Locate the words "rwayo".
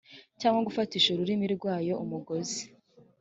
1.55-1.93